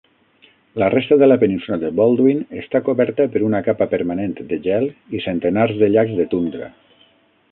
[0.83, 4.89] La resta de la península de Baldwin està coberta per una capa permanent de gel
[5.19, 6.75] i centenars de llacs de tundra.